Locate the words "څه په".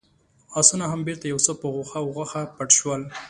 1.45-1.67